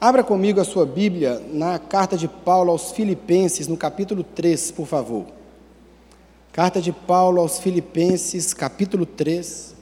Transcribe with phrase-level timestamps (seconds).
[0.00, 4.86] Abra comigo a sua Bíblia na carta de Paulo aos Filipenses, no capítulo 3, por
[4.86, 5.26] favor.
[6.52, 9.74] Carta de Paulo aos Filipenses, capítulo 3.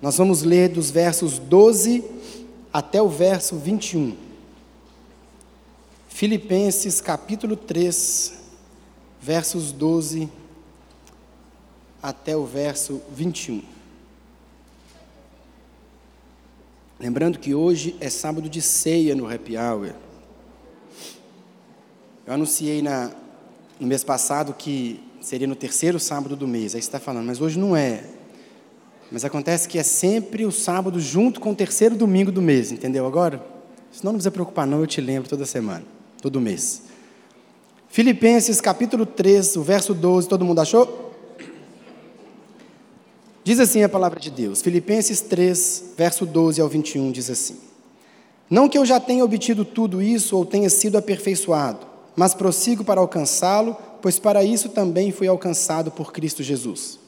[0.00, 2.02] Nós vamos ler dos versos 12
[2.72, 4.16] até o verso 21.
[6.08, 8.32] Filipenses, capítulo 3,
[9.20, 10.30] versos 12
[12.02, 13.77] até o verso 21.
[17.00, 19.94] Lembrando que hoje é sábado de ceia no Happy Hour.
[22.26, 23.12] Eu anunciei na,
[23.78, 26.74] no mês passado que seria no terceiro sábado do mês.
[26.74, 28.02] Aí você está falando, mas hoje não é.
[29.12, 33.06] Mas acontece que é sempre o sábado junto com o terceiro domingo do mês, entendeu
[33.06, 33.46] agora?
[33.92, 35.84] Senão não precisa preocupar não, eu te lembro toda semana,
[36.20, 36.82] todo mês.
[37.88, 41.07] Filipenses capítulo 3, o verso 12, todo mundo achou?
[43.48, 47.56] Diz assim a palavra de Deus, Filipenses 3, verso 12 ao 21, diz assim:
[48.50, 51.78] Não que eu já tenha obtido tudo isso ou tenha sido aperfeiçoado,
[52.14, 56.98] mas prossigo para alcançá-lo, pois para isso também fui alcançado por Cristo Jesus.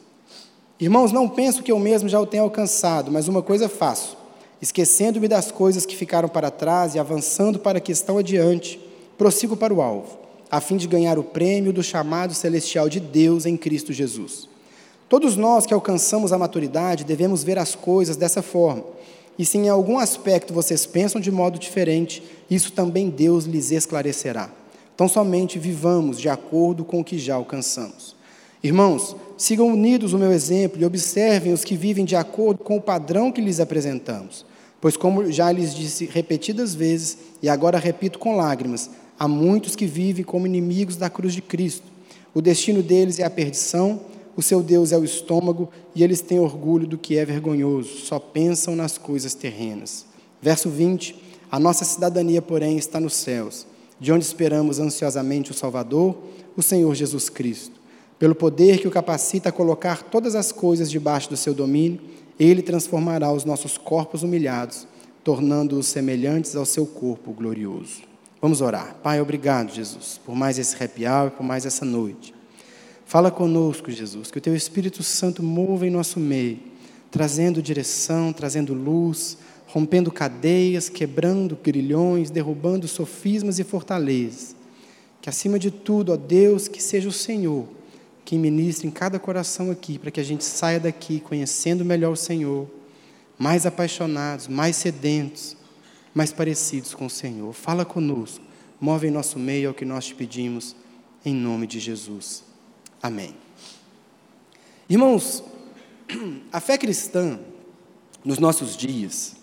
[0.80, 4.16] Irmãos, não penso que eu mesmo já o tenha alcançado, mas uma coisa faço,
[4.62, 8.80] esquecendo-me das coisas que ficaram para trás e avançando para que estão adiante,
[9.18, 10.18] prossigo para o alvo,
[10.50, 14.48] a fim de ganhar o prêmio do chamado celestial de Deus em Cristo Jesus.
[15.10, 18.84] Todos nós que alcançamos a maturidade devemos ver as coisas dessa forma.
[19.36, 24.48] E se em algum aspecto vocês pensam de modo diferente, isso também Deus lhes esclarecerá.
[24.94, 28.14] Então, somente vivamos de acordo com o que já alcançamos.
[28.62, 32.80] Irmãos, sigam unidos o meu exemplo e observem os que vivem de acordo com o
[32.80, 34.46] padrão que lhes apresentamos.
[34.80, 38.88] Pois, como já lhes disse repetidas vezes, e agora repito com lágrimas,
[39.18, 41.86] há muitos que vivem como inimigos da cruz de Cristo.
[42.32, 44.08] O destino deles é a perdição
[44.40, 48.18] o seu Deus é o estômago e eles têm orgulho do que é vergonhoso, só
[48.18, 50.06] pensam nas coisas terrenas.
[50.40, 51.14] Verso 20:
[51.52, 53.66] A nossa cidadania, porém, está nos céus,
[54.00, 56.16] de onde esperamos ansiosamente o Salvador,
[56.56, 57.78] o Senhor Jesus Cristo.
[58.18, 62.00] Pelo poder que o capacita a colocar todas as coisas debaixo do seu domínio,
[62.38, 64.88] ele transformará os nossos corpos humilhados,
[65.22, 68.00] tornando-os semelhantes ao seu corpo glorioso.
[68.40, 68.96] Vamos orar.
[69.02, 72.39] Pai, obrigado, Jesus, por mais esse happy hour, por mais essa noite.
[73.10, 76.60] Fala conosco, Jesus, que o Teu Espírito Santo mova em nosso meio,
[77.10, 84.54] trazendo direção, trazendo luz, rompendo cadeias, quebrando grilhões, derrubando sofismas e fortalezas.
[85.20, 87.66] Que acima de tudo, ó Deus, que seja o Senhor
[88.24, 92.16] quem ministre em cada coração aqui, para que a gente saia daqui conhecendo melhor o
[92.16, 92.70] Senhor,
[93.36, 95.56] mais apaixonados, mais sedentos,
[96.14, 97.52] mais parecidos com o Senhor.
[97.54, 98.44] Fala conosco,
[98.80, 100.76] move em nosso meio ao que nós te pedimos,
[101.24, 102.48] em nome de Jesus.
[103.02, 103.34] Amém.
[104.88, 105.42] Irmãos,
[106.52, 107.38] a fé cristã,
[108.22, 109.36] nos nossos dias,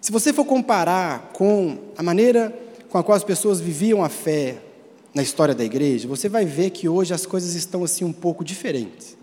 [0.00, 2.54] se você for comparar com a maneira
[2.90, 4.58] com a qual as pessoas viviam a fé
[5.14, 8.44] na história da igreja, você vai ver que hoje as coisas estão assim um pouco
[8.44, 9.16] diferentes.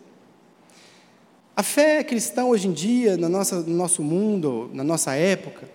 [1.56, 5.70] A fé cristã hoje em dia, na nossa, no nosso mundo, na nossa época,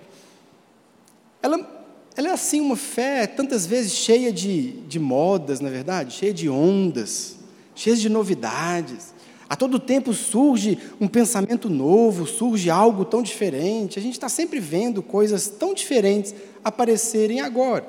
[1.41, 1.87] ela,
[2.17, 6.35] ela é assim uma fé tantas vezes cheia de, de modas, na é verdade, cheia
[6.35, 7.36] de ondas
[7.77, 9.15] cheias de novidades.
[9.49, 13.97] A todo tempo surge um pensamento novo, surge algo tão diferente.
[13.97, 17.87] A gente está sempre vendo coisas tão diferentes aparecerem agora,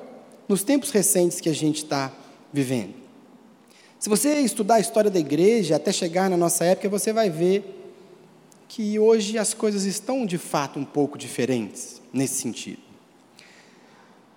[0.48, 2.14] nos tempos recentes que a gente está
[2.54, 2.94] vivendo.
[3.98, 7.74] Se você estudar a história da igreja até chegar na nossa época, você vai ver
[8.68, 12.82] que hoje as coisas estão de fato um pouco diferentes nesse sentido.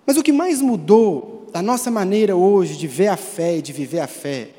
[0.07, 3.71] Mas o que mais mudou da nossa maneira hoje de ver a fé e de
[3.71, 4.49] viver a fé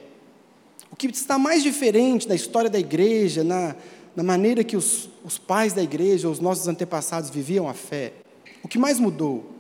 [0.93, 3.75] o que está mais diferente da história da igreja, na,
[4.15, 8.13] na maneira que os, os pais da igreja, os nossos antepassados viviam a fé,
[8.63, 9.51] o que mais mudou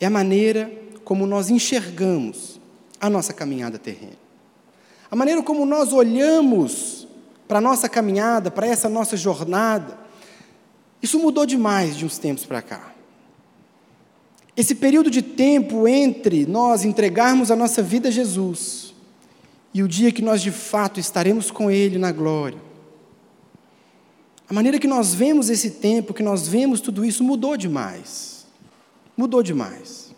[0.00, 0.72] é a maneira
[1.04, 2.58] como nós enxergamos
[2.98, 4.18] a nossa caminhada terrena.
[5.10, 7.06] A maneira como nós olhamos
[7.46, 9.98] para a nossa caminhada, para essa nossa jornada.
[11.02, 12.92] Isso mudou demais de uns tempos para cá.
[14.56, 18.87] Esse período de tempo entre nós entregarmos a nossa vida a Jesus
[19.72, 22.58] e o dia que nós de fato estaremos com Ele na glória.
[24.48, 28.46] A maneira que nós vemos esse tempo, que nós vemos tudo isso, mudou demais.
[29.16, 30.14] Mudou demais.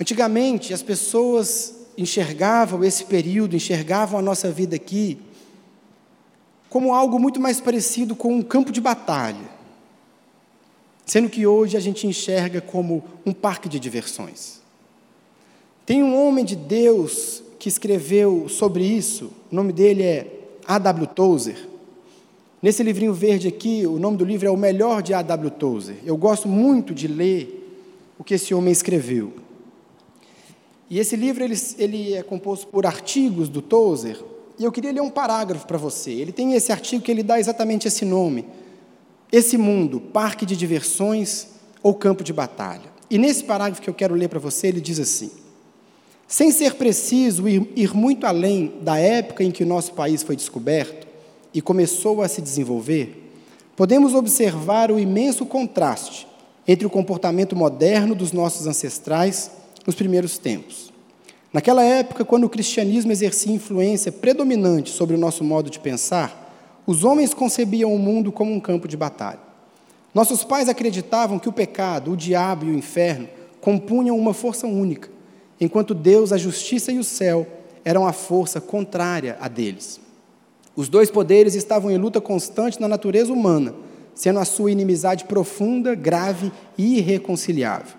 [0.00, 5.18] Antigamente, as pessoas enxergavam esse período, enxergavam a nossa vida aqui,
[6.70, 9.56] como algo muito mais parecido com um campo de batalha.
[11.04, 14.60] Sendo que hoje a gente enxerga como um parque de diversões.
[15.84, 20.26] Tem um homem de Deus que escreveu sobre isso, o nome dele é
[20.66, 21.06] A.W.
[21.08, 21.68] Tozer.
[22.62, 25.50] Nesse livrinho verde aqui, o nome do livro é O Melhor de A.W.
[25.52, 25.96] Tozer.
[26.04, 29.32] Eu gosto muito de ler o que esse homem escreveu.
[30.88, 34.22] E esse livro ele, ele é composto por artigos do Tozer,
[34.58, 36.10] e eu queria ler um parágrafo para você.
[36.12, 38.46] Ele tem esse artigo que ele dá exatamente esse nome:
[39.30, 41.48] Esse mundo, parque de diversões
[41.82, 42.96] ou campo de batalha.
[43.10, 45.30] E nesse parágrafo que eu quero ler para você, ele diz assim:
[46.28, 50.34] Sem ser preciso ir, ir muito além da época em que o nosso país foi
[50.34, 51.06] descoberto
[51.54, 53.32] e começou a se desenvolver,
[53.76, 56.26] podemos observar o imenso contraste
[56.66, 59.50] entre o comportamento moderno dos nossos ancestrais
[59.86, 60.92] nos primeiros tempos.
[61.52, 67.04] Naquela época, quando o cristianismo exercia influência predominante sobre o nosso modo de pensar, os
[67.04, 69.40] homens concebiam o mundo como um campo de batalha.
[70.12, 73.28] Nossos pais acreditavam que o pecado, o diabo e o inferno
[73.60, 75.08] compunham uma força única,
[75.60, 77.46] enquanto Deus, a justiça e o céu
[77.84, 80.00] eram a força contrária a deles.
[80.74, 83.74] Os dois poderes estavam em luta constante na natureza humana,
[84.14, 87.96] sendo a sua inimizade profunda, grave e irreconciliável.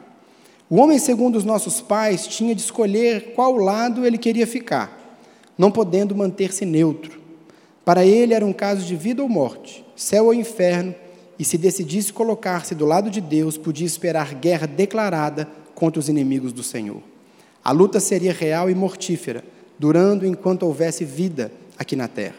[0.69, 5.17] O homem, segundo os nossos pais, tinha de escolher qual lado ele queria ficar,
[5.57, 7.21] não podendo manter-se neutro.
[7.85, 10.93] Para ele era um caso de vida ou morte, céu ou inferno,
[11.39, 16.51] e se decidisse colocar-se do lado de Deus, podia esperar guerra declarada contra os inimigos
[16.51, 17.01] do Senhor.
[17.67, 19.43] A luta seria real e mortífera,
[19.77, 22.37] durando enquanto houvesse vida aqui na terra.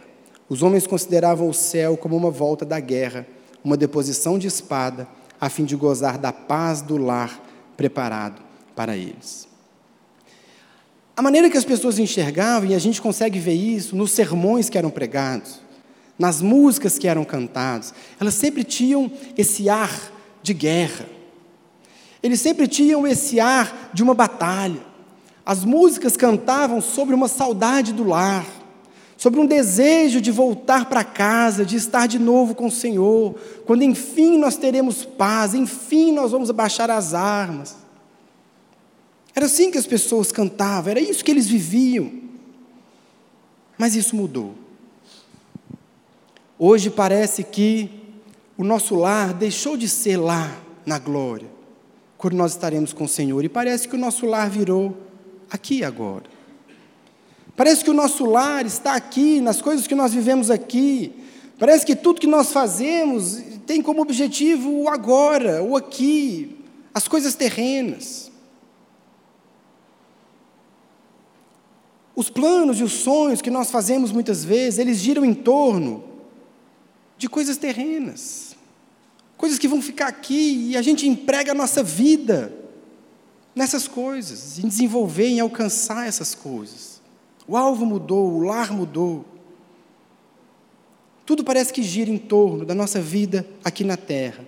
[0.49, 3.27] Os homens consideravam o céu como uma volta da guerra,
[3.63, 5.07] uma deposição de espada,
[5.39, 7.45] a fim de gozar da paz do lar
[7.77, 8.41] preparado
[8.75, 9.47] para eles.
[11.15, 14.79] A maneira que as pessoas enxergavam, e a gente consegue ver isso nos sermões que
[14.79, 15.61] eram pregados,
[16.19, 20.11] nas músicas que eram cantadas, elas sempre tinham esse ar
[20.43, 21.05] de guerra.
[22.23, 24.88] Eles sempre tinham esse ar de uma batalha.
[25.49, 28.47] As músicas cantavam sobre uma saudade do lar,
[29.17, 33.35] sobre um desejo de voltar para casa, de estar de novo com o Senhor,
[33.65, 37.77] quando enfim nós teremos paz, enfim nós vamos abaixar as armas.
[39.35, 42.13] Era assim que as pessoas cantavam, era isso que eles viviam.
[43.79, 44.55] Mas isso mudou.
[46.59, 47.91] Hoje parece que
[48.55, 51.49] o nosso lar deixou de ser lá na glória,
[52.19, 55.08] quando nós estaremos com o Senhor, e parece que o nosso lar virou
[55.51, 56.25] aqui agora.
[57.57, 61.13] Parece que o nosso lar está aqui, nas coisas que nós vivemos aqui.
[61.59, 66.57] Parece que tudo que nós fazemos tem como objetivo o agora, o aqui,
[66.95, 68.31] as coisas terrenas.
[72.15, 76.05] Os planos e os sonhos que nós fazemos muitas vezes, eles giram em torno
[77.17, 78.57] de coisas terrenas,
[79.37, 82.53] coisas que vão ficar aqui e a gente emprega a nossa vida
[83.55, 87.01] nessas coisas, em desenvolver, em alcançar essas coisas.
[87.47, 89.25] O alvo mudou, o lar mudou.
[91.25, 94.47] Tudo parece que gira em torno da nossa vida aqui na terra.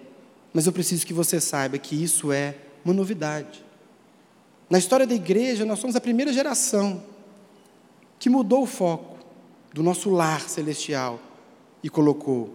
[0.52, 3.64] Mas eu preciso que você saiba que isso é uma novidade.
[4.68, 7.02] Na história da igreja, nós somos a primeira geração
[8.18, 9.18] que mudou o foco
[9.72, 11.18] do nosso lar celestial
[11.82, 12.54] e colocou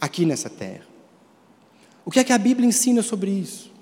[0.00, 0.86] aqui nessa terra.
[2.04, 3.72] O que é que a Bíblia ensina sobre isso?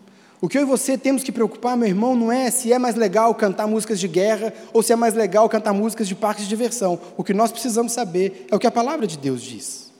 [0.44, 2.96] O que eu e você temos que preocupar, meu irmão, não é se é mais
[2.96, 6.50] legal cantar músicas de guerra ou se é mais legal cantar músicas de parques de
[6.50, 7.00] diversão.
[7.16, 9.90] O que nós precisamos saber é o que a palavra de Deus diz.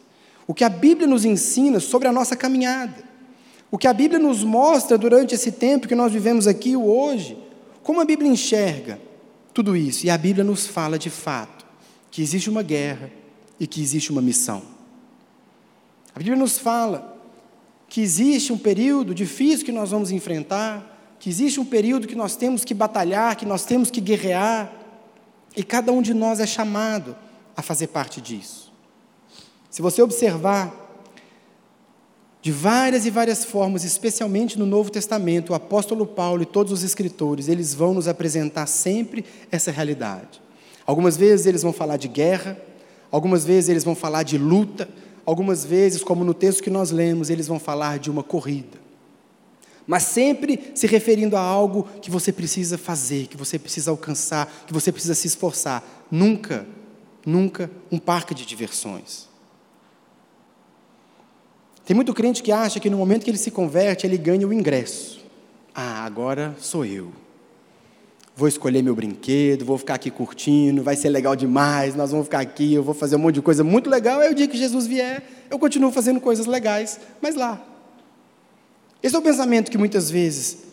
[0.47, 3.03] O que a Bíblia nos ensina sobre a nossa caminhada.
[3.71, 7.39] O que a Bíblia nos mostra durante esse tempo que nós vivemos aqui hoje.
[7.83, 9.01] Como a Bíblia enxerga
[9.55, 10.05] tudo isso.
[10.05, 11.65] E a Bíblia nos fala de fato
[12.11, 13.11] que existe uma guerra
[13.59, 14.61] e que existe uma missão.
[16.15, 17.14] A Bíblia nos fala
[17.95, 22.35] que existe um período difícil que nós vamos enfrentar, que existe um período que nós
[22.35, 24.73] temos que batalhar, que nós temos que guerrear,
[25.57, 27.15] e cada um de nós é chamado
[27.57, 28.73] a fazer parte disso.
[29.71, 30.75] Se você observar,
[32.43, 36.83] de várias e várias formas, especialmente no Novo Testamento, o apóstolo Paulo e todos os
[36.83, 40.43] escritores, eles vão nos apresentar sempre essa realidade.
[40.85, 42.59] Algumas vezes eles vão falar de guerra,
[43.13, 44.89] algumas vezes eles vão falar de luta,
[45.27, 48.79] algumas vezes, como no texto que nós lemos, eles vão falar de uma corrida.
[49.87, 54.73] Mas sempre se referindo a algo que você precisa fazer, que você precisa alcançar, que
[54.73, 55.85] você precisa se esforçar.
[56.11, 56.67] Nunca,
[57.25, 59.29] nunca um parque de diversões.
[61.85, 64.53] Tem muito crente que acha que no momento que ele se converte, ele ganha o
[64.53, 65.23] ingresso.
[65.75, 67.24] Ah, agora sou eu
[68.37, 72.41] vou escolher meu brinquedo, vou ficar aqui curtindo, vai ser legal demais, nós vamos ficar
[72.41, 74.21] aqui, eu vou fazer um monte de coisa muito legal.
[74.21, 77.65] Aí o dia que Jesus vier, eu continuo fazendo coisas legais, mas lá.
[79.03, 80.65] Esse é o pensamento que muitas vezes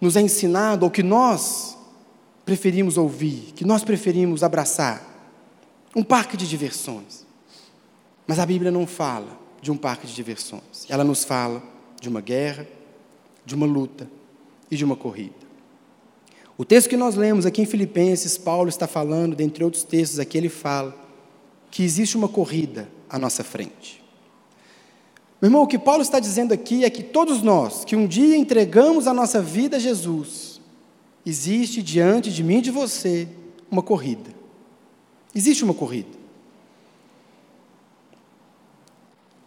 [0.00, 1.76] nos é ensinado, ou que nós
[2.44, 5.10] preferimos ouvir, que nós preferimos abraçar.
[5.94, 7.26] Um parque de diversões.
[8.26, 10.86] Mas a Bíblia não fala de um parque de diversões.
[10.88, 11.62] Ela nos fala
[12.00, 12.66] de uma guerra,
[13.44, 14.08] de uma luta
[14.70, 15.41] e de uma corrida.
[16.62, 20.38] O texto que nós lemos aqui em Filipenses, Paulo está falando, dentre outros textos aqui,
[20.38, 20.96] ele fala
[21.72, 24.00] que existe uma corrida à nossa frente.
[25.40, 28.36] Meu irmão, o que Paulo está dizendo aqui é que todos nós que um dia
[28.36, 30.60] entregamos a nossa vida a Jesus,
[31.26, 33.26] existe diante de mim e de você
[33.68, 34.30] uma corrida.
[35.34, 36.16] Existe uma corrida.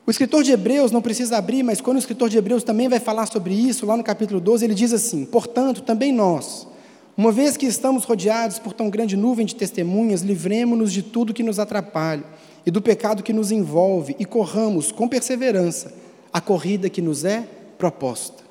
[0.06, 3.00] O escritor de Hebreus, não precisa abrir, mas quando o escritor de Hebreus também vai
[3.00, 6.75] falar sobre isso, lá no capítulo 12, ele diz assim: Portanto, também nós,
[7.18, 11.44] uma vez que estamos rodeados por tão grande nuvem de testemunhas, livremos-nos de tudo que
[11.44, 12.26] nos atrapalha
[12.66, 15.94] e do pecado que nos envolve e corramos com perseverança
[16.34, 18.44] a corrida que nos é proposta,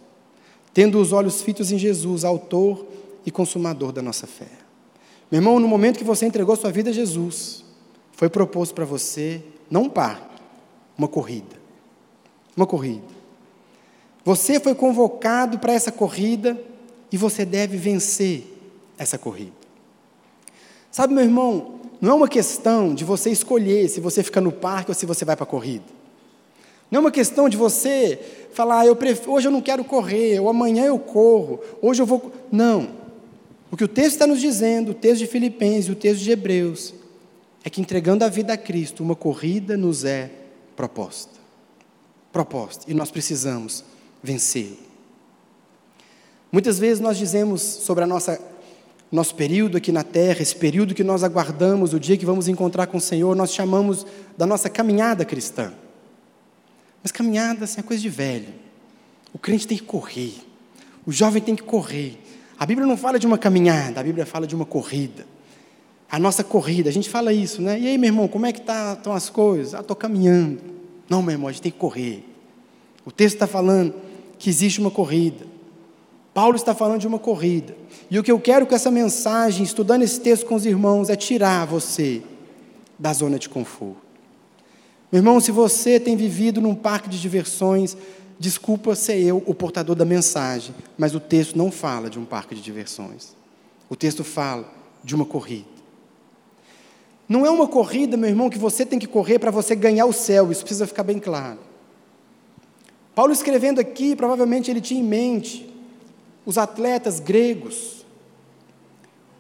[0.73, 2.87] tendo os olhos fitos em Jesus, autor
[3.27, 4.49] e consumador da nossa fé.
[5.31, 7.65] Meu irmão, no momento que você entregou sua vida a Jesus,
[8.13, 10.31] foi proposto para você não um par,
[10.97, 11.57] uma corrida.
[12.57, 13.03] Uma corrida.
[14.25, 16.59] Você foi convocado para essa corrida
[17.13, 18.54] e você deve vencer
[18.99, 19.53] essa corrida.
[20.91, 24.91] Sabe, meu irmão, não é uma questão de você escolher se você fica no parque
[24.91, 25.85] ou se você vai para a corrida.
[26.91, 28.21] Não é uma questão de você
[28.53, 32.07] falar, ah, eu prefiro, hoje eu não quero correr, ou amanhã eu corro, hoje eu
[32.07, 32.33] vou.
[32.53, 32.91] Não.
[33.71, 36.95] O que o texto está nos dizendo, o texto de Filipenses, o texto de Hebreus,
[37.65, 40.31] é que entregando a vida a Cristo, uma corrida nos é
[40.77, 41.41] proposta.
[42.31, 42.85] Proposta.
[42.87, 43.83] E nós precisamos
[44.23, 44.77] vencê-lo.
[46.53, 48.41] Muitas vezes nós dizemos sobre a nossa
[49.15, 52.89] nosso período aqui na terra, esse período que nós aguardamos, o dia que vamos encontrar
[52.89, 54.05] com o Senhor, nós chamamos
[54.37, 55.73] da nossa caminhada cristã.
[57.01, 58.49] Mas caminhada assim, é coisa de velho.
[59.33, 60.35] O crente tem que correr.
[61.07, 62.19] O jovem tem que correr.
[62.59, 65.25] A Bíblia não fala de uma caminhada, a Bíblia fala de uma corrida.
[66.11, 67.79] A nossa corrida, a gente fala isso, né?
[67.79, 69.75] E aí, meu irmão, como é que tá, estão as coisas?
[69.75, 70.61] Ah, estou caminhando.
[71.09, 72.25] Não, meu irmão, a gente tem que correr.
[73.05, 73.95] O texto está falando
[74.39, 75.54] que existe uma corrida.
[76.35, 77.77] Paulo está falando de uma corrida.
[78.11, 81.15] E o que eu quero com essa mensagem, estudando esse texto com os irmãos, é
[81.15, 82.23] tirar você
[82.99, 84.03] da zona de conforto.
[85.13, 87.97] Meu irmão, se você tem vivido num parque de diversões,
[88.37, 92.57] desculpa ser eu o portador da mensagem, mas o texto não fala de um parque
[92.57, 93.37] de diversões.
[93.89, 94.69] O texto fala
[95.05, 95.73] de uma corrida.
[97.29, 100.13] Não é uma corrida, meu irmão, que você tem que correr para você ganhar o
[100.13, 101.61] céu, isso precisa ficar bem claro.
[103.15, 105.74] Paulo escrevendo aqui, provavelmente ele tinha em mente
[106.47, 108.05] os atletas gregos.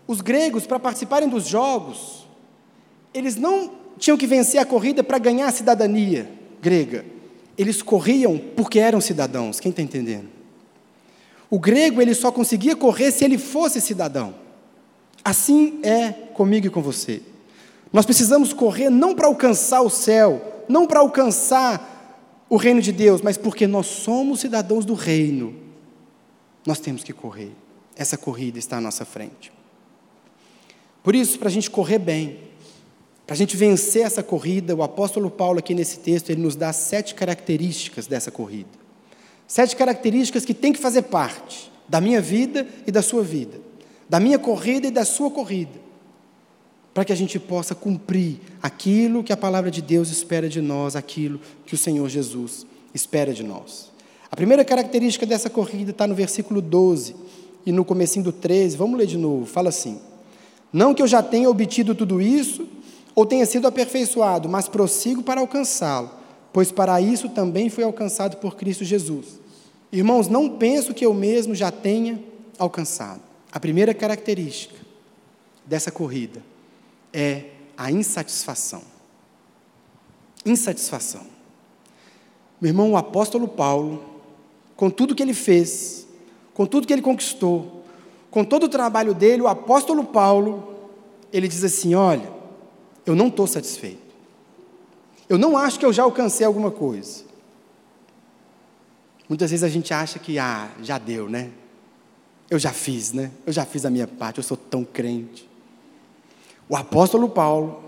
[0.06, 2.26] Os gregos, para participarem dos jogos,
[3.12, 6.30] eles não tinham que vencer a corrida para ganhar a cidadania
[6.61, 7.04] grega.
[7.56, 9.61] Eles corriam porque eram cidadãos.
[9.61, 10.28] Quem está entendendo?
[11.49, 14.34] O grego ele só conseguia correr se ele fosse cidadão.
[15.25, 17.23] Assim é comigo e com você.
[17.92, 23.23] Nós precisamos correr não para alcançar o céu, não para alcançar o reino de Deus,
[23.23, 25.63] mas porque nós somos cidadãos do reino
[26.66, 27.52] nós temos que correr.
[27.97, 29.52] Essa corrida está à nossa frente.
[31.02, 32.38] Por isso, para a gente correr bem,
[33.26, 36.73] para a gente vencer essa corrida, o apóstolo Paulo, aqui nesse texto, ele nos dá
[36.73, 38.71] sete características dessa corrida.
[39.47, 43.61] Sete características que têm que fazer parte da minha vida e da sua vida,
[44.09, 45.78] da minha corrida e da sua corrida,
[46.92, 50.97] para que a gente possa cumprir aquilo que a palavra de Deus espera de nós,
[50.97, 53.93] aquilo que o Senhor Jesus espera de nós.
[54.34, 57.14] A primeira característica dessa corrida está no versículo 12
[57.64, 58.76] e no comecinho do 13.
[58.76, 59.46] Vamos ler de novo.
[59.46, 60.00] Fala assim:
[60.72, 62.66] Não que eu já tenha obtido tudo isso
[63.14, 66.10] ou tenha sido aperfeiçoado, mas prossigo para alcançá-lo,
[66.52, 69.38] pois para isso também fui alcançado por Cristo Jesus.
[69.92, 72.20] Irmãos, não penso que eu mesmo já tenha
[72.58, 73.20] alcançado.
[73.52, 74.74] A primeira característica
[75.64, 76.42] dessa corrida
[77.12, 78.82] é a insatisfação.
[80.44, 81.22] Insatisfação.
[82.60, 84.13] Meu irmão, o apóstolo Paulo,
[84.76, 86.06] com tudo que ele fez,
[86.52, 87.84] com tudo que ele conquistou,
[88.30, 90.74] com todo o trabalho dele, o apóstolo Paulo,
[91.32, 92.28] ele diz assim: Olha,
[93.06, 94.02] eu não estou satisfeito.
[95.28, 97.24] Eu não acho que eu já alcancei alguma coisa.
[99.28, 101.50] Muitas vezes a gente acha que, ah, já deu, né?
[102.50, 103.30] Eu já fiz, né?
[103.46, 105.48] Eu já fiz a minha parte, eu sou tão crente.
[106.68, 107.83] O apóstolo Paulo,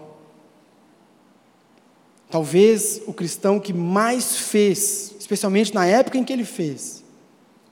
[2.37, 7.03] talvez o cristão que mais fez especialmente na época em que ele fez,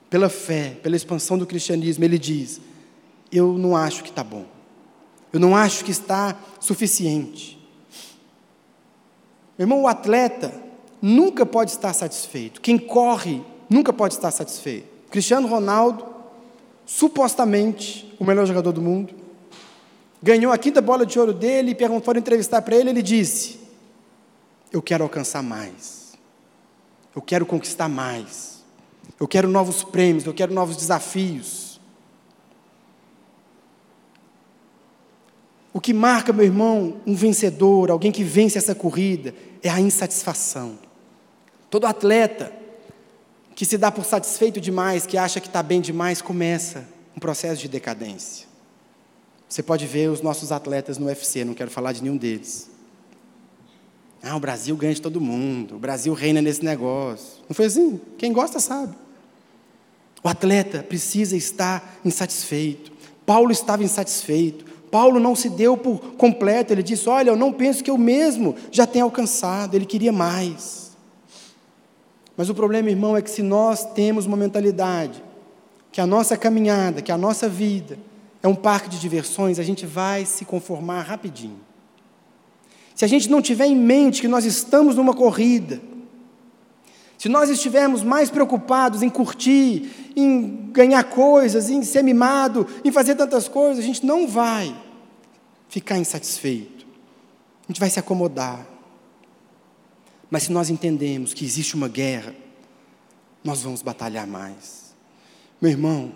[0.09, 2.63] pela fé, pela expansão do cristianismo, ele diz:
[3.31, 4.47] Eu não acho que está bom,
[5.35, 7.59] eu não acho que está suficiente.
[9.59, 10.51] Meu irmão, o atleta
[11.01, 14.89] nunca pode estar satisfeito, quem corre nunca pode estar satisfeito.
[15.11, 16.07] Cristiano Ronaldo,
[16.87, 19.15] supostamente o melhor jogador do mundo,
[20.23, 23.64] ganhou a quinta bola de ouro dele e foram entrevistar para ele, ele disse:
[24.75, 26.15] eu quero alcançar mais.
[27.15, 28.65] Eu quero conquistar mais.
[29.21, 31.81] Eu quero novos prêmios, eu quero novos desafios.
[35.73, 40.79] O que marca, meu irmão, um vencedor, alguém que vence essa corrida, é a insatisfação.
[41.71, 42.53] Todo atleta
[43.55, 47.61] que se dá por satisfeito demais, que acha que está bem demais, começa um processo
[47.61, 48.49] de decadência.
[49.49, 52.74] Você pode ver os nossos atletas no UFC, não quero falar de nenhum deles.
[54.27, 57.43] Ah, o Brasil ganha de todo mundo, o Brasil reina nesse negócio.
[57.47, 58.01] Não foi assim?
[58.17, 58.95] Quem gosta sabe.
[60.23, 62.91] O atleta precisa estar insatisfeito.
[63.27, 64.65] Paulo estava insatisfeito.
[64.91, 68.57] Paulo não se deu por completo, ele disse: Olha, eu não penso que eu mesmo
[68.71, 70.97] já tenha alcançado, ele queria mais.
[72.35, 75.23] Mas o problema, irmão, é que se nós temos uma mentalidade
[75.93, 77.99] que a nossa caminhada, que a nossa vida
[78.43, 81.61] é um parque de diversões, a gente vai se conformar rapidinho.
[82.95, 85.81] Se a gente não tiver em mente que nós estamos numa corrida,
[87.19, 93.15] se nós estivermos mais preocupados em curtir, em ganhar coisas, em ser mimado, em fazer
[93.15, 94.77] tantas coisas, a gente não vai
[95.69, 96.87] ficar insatisfeito.
[97.65, 98.67] A gente vai se acomodar.
[100.31, 102.35] Mas se nós entendemos que existe uma guerra,
[103.43, 104.95] nós vamos batalhar mais.
[105.61, 106.13] Meu irmão,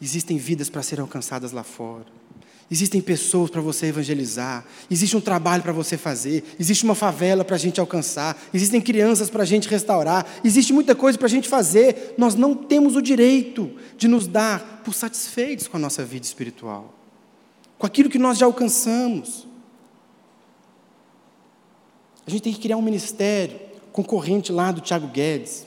[0.00, 2.13] existem vidas para serem alcançadas lá fora.
[2.70, 7.56] Existem pessoas para você evangelizar, existe um trabalho para você fazer, existe uma favela para
[7.56, 11.46] a gente alcançar, existem crianças para a gente restaurar, existe muita coisa para a gente
[11.48, 12.14] fazer.
[12.16, 16.94] Nós não temos o direito de nos dar por satisfeitos com a nossa vida espiritual,
[17.78, 19.46] com aquilo que nós já alcançamos.
[22.26, 23.60] A gente tem que criar um ministério
[23.92, 25.66] concorrente lá do Tiago Guedes,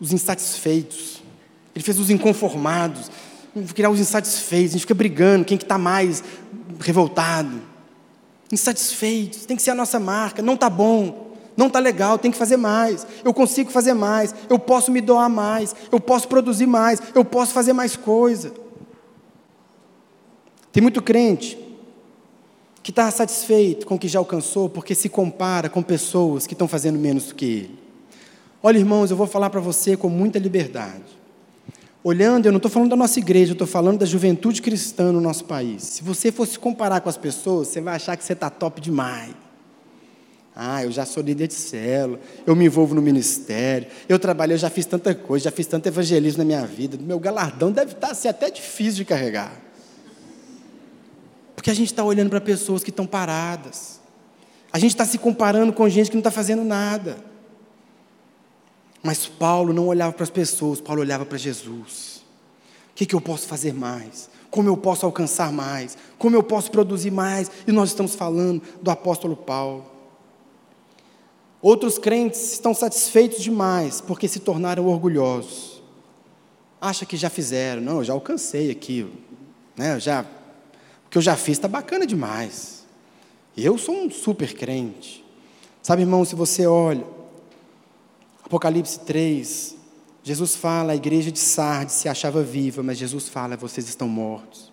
[0.00, 1.20] os insatisfeitos.
[1.74, 3.10] Ele fez os inconformados
[3.74, 6.22] criar os insatisfeitos, a gente fica brigando, quem que está mais
[6.80, 7.60] revoltado.
[8.50, 12.36] Insatisfeitos, tem que ser a nossa marca, não está bom, não está legal, tem que
[12.36, 17.00] fazer mais, eu consigo fazer mais, eu posso me doar mais, eu posso produzir mais,
[17.14, 18.52] eu posso fazer mais coisa.
[20.70, 21.58] Tem muito crente
[22.82, 26.66] que está satisfeito com o que já alcançou, porque se compara com pessoas que estão
[26.66, 27.78] fazendo menos do que ele.
[28.62, 31.21] Olha, irmãos, eu vou falar para você com muita liberdade.
[32.04, 35.20] Olhando, eu não estou falando da nossa igreja, eu estou falando da juventude cristã no
[35.20, 35.84] nosso país.
[35.84, 39.32] Se você fosse comparar com as pessoas, você vai achar que você está top demais.
[40.54, 44.58] Ah, eu já sou líder de célula, eu me envolvo no ministério, eu trabalhei, eu
[44.58, 46.98] já fiz tanta coisa, já fiz tanto evangelismo na minha vida.
[47.00, 49.52] Meu galardão deve estar tá, ser até difícil de carregar.
[51.54, 54.00] Porque a gente está olhando para pessoas que estão paradas.
[54.72, 57.16] A gente está se comparando com gente que não está fazendo nada.
[59.02, 62.22] Mas Paulo não olhava para as pessoas, Paulo olhava para Jesus.
[62.90, 64.30] O que, que eu posso fazer mais?
[64.50, 65.96] Como eu posso alcançar mais?
[66.18, 67.50] Como eu posso produzir mais?
[67.66, 69.90] E nós estamos falando do apóstolo Paulo.
[71.60, 75.82] Outros crentes estão satisfeitos demais porque se tornaram orgulhosos.
[76.80, 79.12] Acha que já fizeram, não, eu já alcancei aquilo,
[79.76, 79.94] né?
[79.94, 80.22] Eu já,
[81.06, 82.84] o que eu já fiz está bacana demais.
[83.56, 85.24] Eu sou um super crente.
[85.80, 87.04] Sabe, irmão, se você olha
[88.52, 89.76] Apocalipse 3,
[90.22, 94.70] Jesus fala, a igreja de Sardes se achava viva, mas Jesus fala, vocês estão mortos.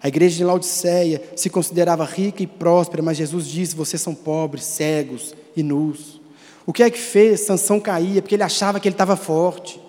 [0.00, 4.62] A igreja de Laodiceia se considerava rica e próspera, mas Jesus diz, vocês são pobres,
[4.62, 6.20] cegos e nus.
[6.64, 8.22] O que é que fez Sansão cair?
[8.22, 9.80] Porque ele achava que ele estava forte,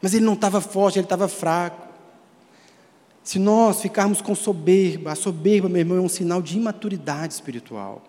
[0.00, 1.88] mas ele não estava forte, ele estava fraco.
[3.24, 8.00] Se nós ficarmos com soberba, a soberba, meu irmão, é um sinal de imaturidade espiritual.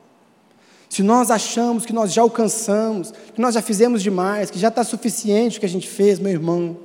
[0.89, 4.83] Se nós achamos que nós já alcançamos, que nós já fizemos demais, que já está
[4.83, 6.77] suficiente o que a gente fez, meu irmão,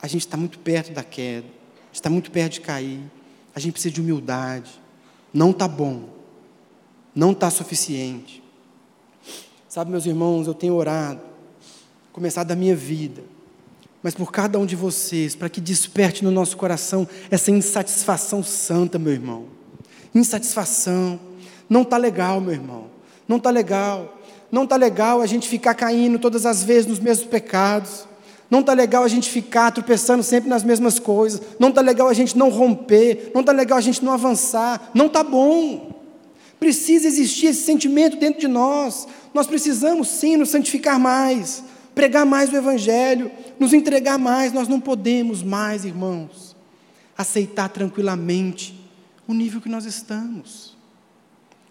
[0.00, 1.46] a gente está muito perto da queda,
[1.92, 3.00] está muito perto de cair.
[3.54, 4.70] A gente precisa de humildade.
[5.32, 6.08] Não está bom,
[7.14, 8.42] não está suficiente.
[9.68, 11.20] Sabe, meus irmãos, eu tenho orado,
[12.12, 13.22] começado da minha vida,
[14.02, 18.98] mas por cada um de vocês, para que desperte no nosso coração essa insatisfação santa,
[18.98, 19.46] meu irmão.
[20.12, 21.20] Insatisfação.
[21.68, 22.86] Não está legal, meu irmão.
[23.30, 24.18] Não está legal.
[24.50, 28.08] Não está legal a gente ficar caindo todas as vezes nos mesmos pecados.
[28.50, 31.40] Não está legal a gente ficar tropeçando sempre nas mesmas coisas.
[31.56, 33.30] Não está legal a gente não romper.
[33.32, 34.90] Não está legal a gente não avançar.
[34.92, 36.02] Não está bom.
[36.58, 39.06] Precisa existir esse sentimento dentro de nós.
[39.32, 41.62] Nós precisamos sim nos santificar mais,
[41.94, 44.52] pregar mais o Evangelho, nos entregar mais.
[44.52, 46.56] Nós não podemos mais, irmãos,
[47.16, 48.74] aceitar tranquilamente
[49.28, 50.69] o nível que nós estamos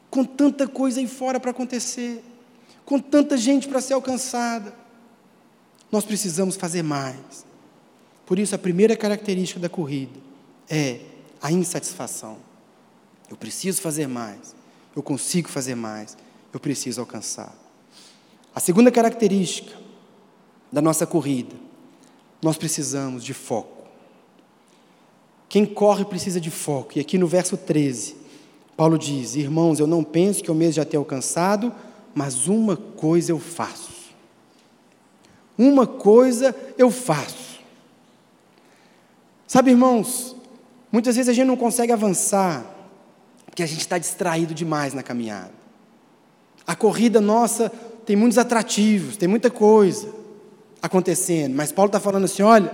[0.10, 2.24] com tanta coisa aí fora para acontecer,
[2.86, 4.74] com tanta gente para ser alcançada.
[5.92, 7.46] Nós precisamos fazer mais.
[8.26, 10.20] Por isso, a primeira característica da corrida
[10.70, 11.02] é
[11.42, 12.38] a insatisfação.
[13.30, 14.56] Eu preciso fazer mais,
[14.96, 16.18] eu consigo fazer mais,
[16.52, 17.56] eu preciso alcançar.
[18.54, 19.78] A segunda característica
[20.72, 21.56] da nossa corrida,
[22.42, 23.88] nós precisamos de foco.
[25.48, 26.98] Quem corre precisa de foco.
[26.98, 28.16] E aqui no verso 13,
[28.80, 31.70] Paulo diz: Irmãos, eu não penso que eu mesmo já tenha alcançado,
[32.16, 33.92] mas uma coisa eu faço.
[35.58, 37.60] Uma coisa eu faço.
[39.46, 40.34] Sabe, irmãos,
[40.90, 42.66] muitas vezes a gente não consegue avançar
[43.46, 45.52] porque a gente está distraído demais na caminhada.
[46.66, 47.70] A corrida nossa
[48.06, 50.10] tem muitos atrativos, tem muita coisa
[50.82, 52.72] acontecendo, mas Paulo está falando assim: olha,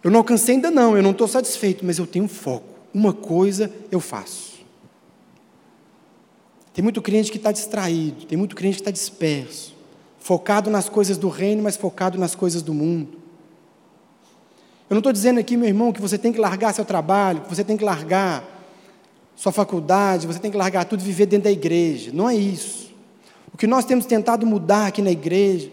[0.00, 2.68] eu não alcancei ainda não, eu não estou satisfeito, mas eu tenho foco.
[2.94, 4.47] Uma coisa eu faço.
[6.72, 9.74] Tem muito crente que está distraído, tem muito crente que está disperso,
[10.18, 13.18] focado nas coisas do reino, mas focado nas coisas do mundo.
[14.88, 17.48] Eu não estou dizendo aqui, meu irmão, que você tem que largar seu trabalho, que
[17.48, 18.44] você tem que largar
[19.36, 22.10] sua faculdade, você tem que largar tudo e viver dentro da igreja.
[22.12, 22.92] Não é isso.
[23.52, 25.70] O que nós temos tentado mudar aqui na igreja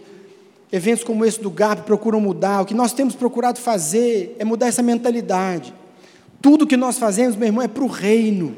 [0.75, 2.61] Eventos como esse do GAP procuram mudar.
[2.61, 5.73] O que nós temos procurado fazer é mudar essa mentalidade.
[6.41, 8.57] Tudo que nós fazemos, meu irmão, é para o reino.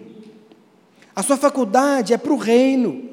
[1.17, 3.09] A sua faculdade é para o reino.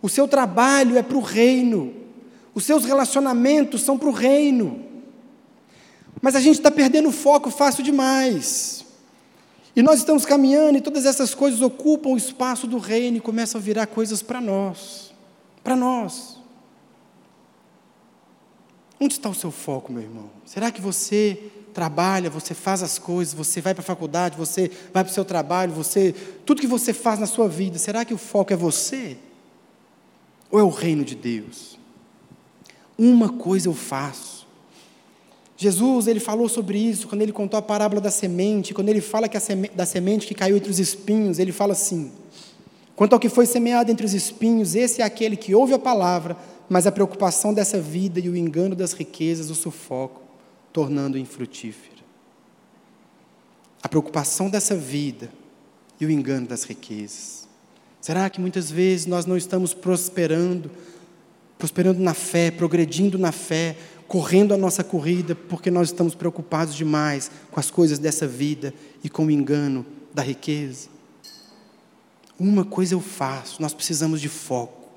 [0.00, 1.92] O seu trabalho é para o reino.
[2.54, 4.82] Os seus relacionamentos são para o reino.
[6.22, 8.86] Mas a gente está perdendo o foco fácil demais.
[9.76, 13.60] E nós estamos caminhando e todas essas coisas ocupam o espaço do reino e começam
[13.60, 15.12] a virar coisas para nós.
[15.62, 16.38] Para nós.
[18.98, 20.30] Onde está o seu foco, meu irmão?
[20.46, 25.04] Será que você trabalha, você faz as coisas, você vai para a faculdade, você vai
[25.04, 26.14] para o seu trabalho, você
[26.46, 29.16] tudo que você faz na sua vida, será que o foco é você?
[30.50, 31.78] Ou é o reino de Deus?
[32.96, 34.46] Uma coisa eu faço.
[35.56, 39.28] Jesus, ele falou sobre isso quando ele contou a parábola da semente, quando ele fala
[39.28, 42.12] que a semente, da semente que caiu entre os espinhos, ele fala assim:
[42.96, 46.36] Quanto ao que foi semeado entre os espinhos, esse é aquele que ouve a palavra,
[46.68, 50.22] mas a preocupação dessa vida e o engano das riquezas o sufocam,
[50.74, 52.02] tornando-o infrutífero.
[53.80, 55.30] A preocupação dessa vida
[56.00, 57.48] e o engano das riquezas.
[58.00, 60.68] Será que muitas vezes nós não estamos prosperando,
[61.56, 63.76] prosperando na fé, progredindo na fé,
[64.08, 69.08] correndo a nossa corrida, porque nós estamos preocupados demais com as coisas dessa vida e
[69.08, 70.88] com o engano da riqueza?
[72.36, 74.90] Uma coisa eu faço, nós precisamos de foco.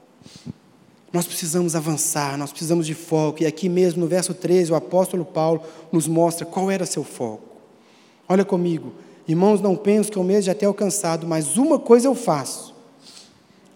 [1.11, 3.43] Nós precisamos avançar, nós precisamos de foco.
[3.43, 7.43] E aqui mesmo no verso 13, o apóstolo Paulo nos mostra qual era seu foco.
[8.27, 8.93] Olha comigo,
[9.27, 12.75] irmãos, não penso que eu mesmo já tenha alcançado, mas uma coisa eu faço.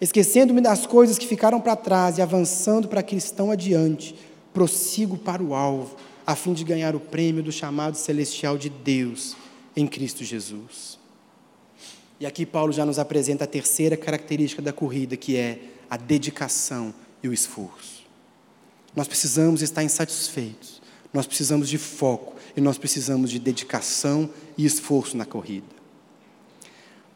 [0.00, 4.14] Esquecendo-me das coisas que ficaram para trás e avançando para que estão adiante,
[4.52, 9.34] prossigo para o alvo, a fim de ganhar o prêmio do chamado celestial de Deus
[9.74, 10.98] em Cristo Jesus.
[12.20, 16.94] E aqui Paulo já nos apresenta a terceira característica da corrida, que é a dedicação
[17.22, 18.02] e o esforço.
[18.94, 20.82] Nós precisamos estar insatisfeitos,
[21.12, 25.66] nós precisamos de foco e nós precisamos de dedicação e esforço na corrida.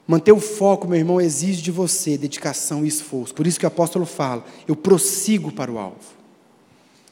[0.06, 3.34] Manter o foco, meu irmão, exige de você dedicação e esforço.
[3.34, 6.14] Por isso que o apóstolo fala: eu prossigo para o alvo.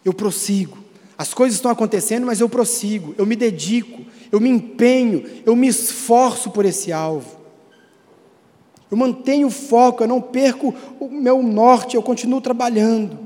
[0.04, 0.78] Eu prossigo.
[1.18, 3.14] As coisas estão acontecendo, mas eu prossigo.
[3.18, 7.43] Eu me dedico, eu me empenho, eu me esforço por esse alvo.
[8.90, 13.18] Eu mantenho o foco, eu não perco o meu norte, eu continuo trabalhando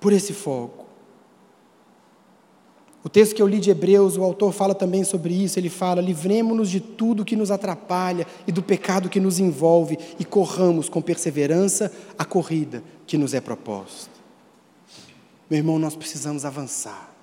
[0.00, 0.84] por esse foco.
[3.04, 5.58] O texto que eu li de Hebreus, o autor fala também sobre isso.
[5.58, 10.24] Ele fala: livremos-nos de tudo que nos atrapalha e do pecado que nos envolve e
[10.24, 14.10] corramos com perseverança a corrida que nos é proposta.
[15.50, 17.14] Meu irmão, nós precisamos avançar.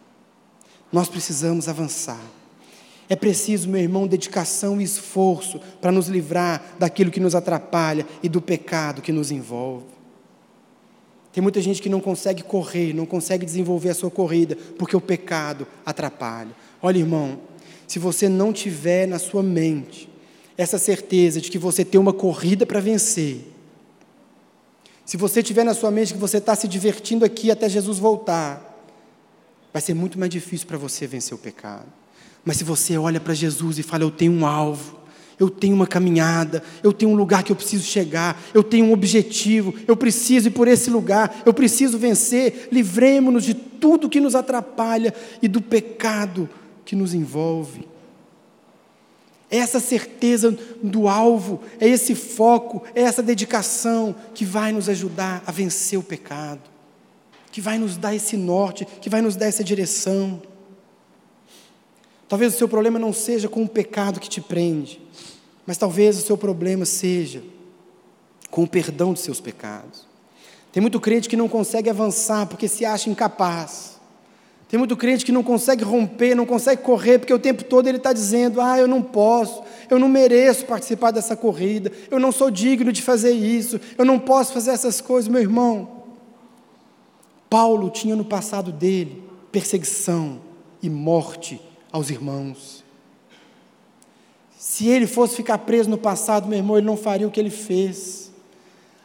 [0.91, 2.21] Nós precisamos avançar.
[3.11, 8.29] É preciso, meu irmão, dedicação e esforço para nos livrar daquilo que nos atrapalha e
[8.29, 9.83] do pecado que nos envolve.
[11.33, 15.01] Tem muita gente que não consegue correr, não consegue desenvolver a sua corrida, porque o
[15.01, 16.55] pecado atrapalha.
[16.81, 17.41] Olha, irmão,
[17.85, 20.07] se você não tiver na sua mente
[20.57, 23.41] essa certeza de que você tem uma corrida para vencer,
[25.05, 28.87] se você tiver na sua mente que você está se divertindo aqui até Jesus voltar,
[29.73, 31.99] vai ser muito mais difícil para você vencer o pecado.
[32.43, 34.99] Mas se você olha para Jesus e fala: Eu tenho um alvo,
[35.39, 38.93] eu tenho uma caminhada, eu tenho um lugar que eu preciso chegar, eu tenho um
[38.93, 44.35] objetivo, eu preciso ir por esse lugar, eu preciso vencer, livremos-nos de tudo que nos
[44.35, 46.47] atrapalha e do pecado
[46.85, 47.87] que nos envolve.
[49.49, 55.51] Essa certeza do alvo, é esse foco, é essa dedicação que vai nos ajudar a
[55.51, 56.61] vencer o pecado,
[57.51, 60.41] que vai nos dar esse norte, que vai nos dar essa direção.
[62.31, 65.01] Talvez o seu problema não seja com o pecado que te prende,
[65.67, 67.43] mas talvez o seu problema seja
[68.49, 70.07] com o perdão dos seus pecados.
[70.71, 73.99] Tem muito crente que não consegue avançar porque se acha incapaz.
[74.69, 77.97] Tem muito crente que não consegue romper, não consegue correr, porque o tempo todo ele
[77.97, 82.49] está dizendo: ah, eu não posso, eu não mereço participar dessa corrida, eu não sou
[82.49, 86.03] digno de fazer isso, eu não posso fazer essas coisas, meu irmão.
[87.49, 90.39] Paulo tinha no passado dele perseguição
[90.81, 91.59] e morte
[91.91, 92.83] aos irmãos.
[94.57, 97.49] Se ele fosse ficar preso no passado, meu irmão, ele não faria o que ele
[97.49, 98.31] fez.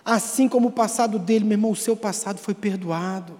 [0.05, 3.33] Assim como o passado dele, meu irmão, o seu passado foi perdoado.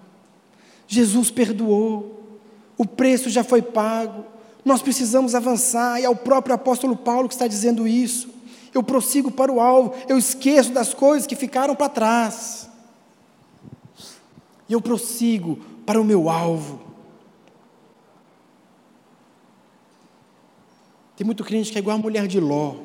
[0.87, 2.39] Jesus perdoou.
[2.77, 4.25] O preço já foi pago.
[4.65, 8.29] Nós precisamos avançar, e é o próprio apóstolo Paulo que está dizendo isso.
[8.73, 12.69] Eu prossigo para o alvo, eu esqueço das coisas que ficaram para trás.
[14.67, 16.81] E eu prossigo para o meu alvo.
[21.17, 22.75] Tem muito crente que é igual a mulher de Ló.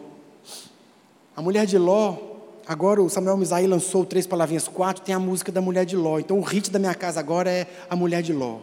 [1.36, 2.16] A mulher de Ló,
[2.66, 6.18] agora o Samuel Misaí lançou três palavrinhas, quatro, tem a música da mulher de Ló.
[6.18, 8.60] Então o hit da minha casa agora é a mulher de Ló.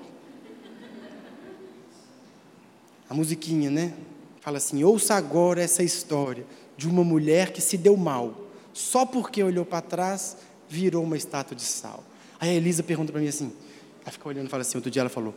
[3.08, 3.93] A musiquinha, né?
[4.41, 8.34] Fala assim: ouça agora essa história de uma mulher que se deu mal,
[8.73, 10.36] só porque olhou para trás,
[10.67, 12.03] virou uma estátua de sal.
[12.39, 13.51] Aí a Elisa pergunta para mim assim:
[14.01, 15.36] ela fica olhando e fala assim: outro dia ela falou,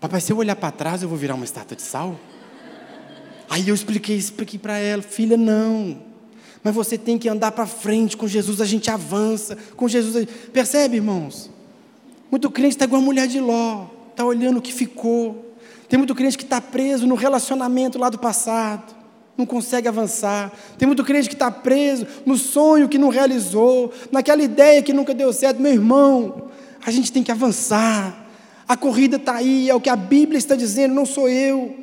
[0.00, 2.16] Papai, se eu olhar para trás, eu vou virar uma estátua de sal?
[3.48, 5.98] Aí eu expliquei isso para ela: Filha, não.
[6.62, 8.16] Mas você tem que andar para frente.
[8.16, 9.56] Com Jesus a gente avança.
[9.76, 10.26] Com Jesus.
[10.52, 11.50] Percebe, irmãos?
[12.30, 13.86] Muito crente está igual a mulher de Ló.
[14.10, 15.52] Está olhando o que ficou.
[15.92, 18.94] Tem muito crente que está preso no relacionamento lá do passado,
[19.36, 20.50] não consegue avançar.
[20.78, 25.12] Tem muito crente que está preso no sonho que não realizou, naquela ideia que nunca
[25.12, 25.60] deu certo.
[25.60, 26.48] Meu irmão,
[26.82, 28.26] a gente tem que avançar.
[28.66, 31.76] A corrida está aí, é o que a Bíblia está dizendo, não sou eu.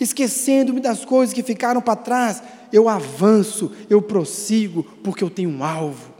[0.00, 5.62] Esquecendo-me das coisas que ficaram para trás, eu avanço, eu prossigo, porque eu tenho um
[5.62, 6.12] alvo.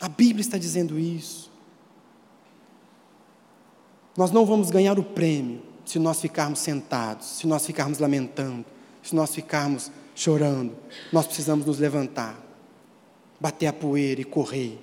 [0.00, 1.50] A Bíblia está dizendo isso.
[4.16, 8.64] Nós não vamos ganhar o prêmio se nós ficarmos sentados, se nós ficarmos lamentando,
[9.02, 10.74] se nós ficarmos chorando.
[11.12, 12.40] Nós precisamos nos levantar,
[13.40, 14.78] bater a poeira e correr.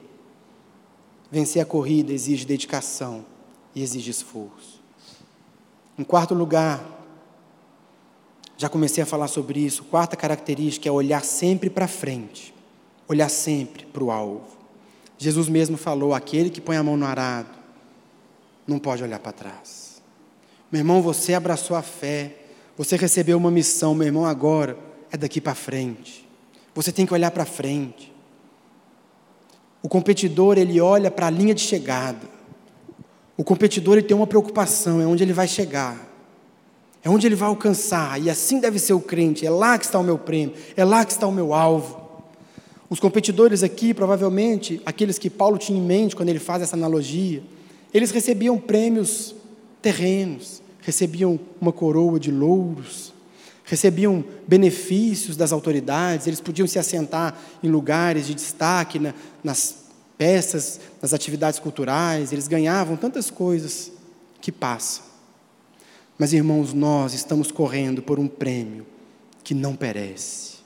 [1.32, 3.26] Vencer a corrida exige dedicação
[3.74, 4.81] e exige esforço.
[6.02, 6.84] Em quarto lugar,
[8.58, 9.84] já comecei a falar sobre isso.
[9.84, 12.52] Quarta característica é olhar sempre para frente,
[13.08, 14.48] olhar sempre para o alvo.
[15.16, 17.52] Jesus mesmo falou: aquele que põe a mão no arado
[18.66, 20.02] não pode olhar para trás.
[20.72, 22.36] Meu irmão, você abraçou a fé,
[22.76, 24.76] você recebeu uma missão, meu irmão, agora
[25.12, 26.28] é daqui para frente.
[26.74, 28.12] Você tem que olhar para frente.
[29.84, 32.41] O competidor, ele olha para a linha de chegada.
[33.42, 35.98] O competidor ele tem uma preocupação, é onde ele vai chegar.
[37.04, 39.98] É onde ele vai alcançar, e assim deve ser o crente, é lá que está
[39.98, 42.00] o meu prêmio, é lá que está o meu alvo.
[42.88, 47.42] Os competidores aqui, provavelmente, aqueles que Paulo tinha em mente quando ele faz essa analogia,
[47.92, 49.34] eles recebiam prêmios
[49.82, 53.12] terrenos, recebiam uma coroa de louros,
[53.66, 59.82] recebiam benefícios das autoridades, eles podiam se assentar em lugares de destaque na, nas
[60.22, 63.92] peças, nas atividades culturais, eles ganhavam tantas coisas
[64.40, 65.04] que passam.
[66.16, 68.86] Mas, irmãos, nós estamos correndo por um prêmio
[69.44, 70.58] que não perece.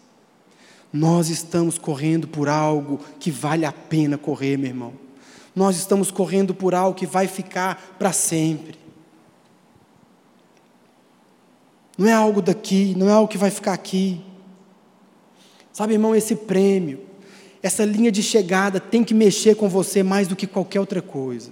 [0.92, 5.06] Nós estamos correndo por algo que vale a pena correr, meu irmão
[5.56, 8.78] nós estamos correndo por algo que vai ficar para sempre.
[11.98, 14.22] Não é algo daqui, não é algo que vai ficar aqui.
[15.72, 17.00] Sabe, irmão, esse prêmio,
[17.66, 21.50] essa linha de chegada tem que mexer com você mais do que qualquer outra coisa.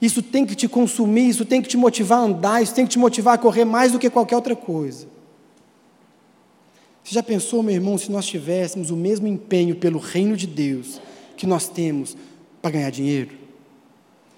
[0.00, 2.90] Isso tem que te consumir, isso tem que te motivar a andar, isso tem que
[2.90, 5.06] te motivar a correr mais do que qualquer outra coisa.
[7.04, 11.00] Você já pensou, meu irmão, se nós tivéssemos o mesmo empenho pelo reino de Deus
[11.36, 12.16] que nós temos
[12.60, 13.30] para ganhar dinheiro,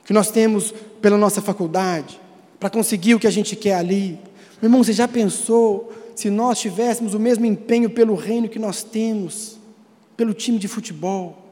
[0.05, 2.21] que nós temos pela nossa faculdade,
[2.61, 4.19] para conseguir o que a gente quer ali.
[4.61, 8.83] Meu irmão, você já pensou se nós tivéssemos o mesmo empenho pelo reino que nós
[8.83, 9.64] temos,
[10.17, 11.45] pelo time de futebol,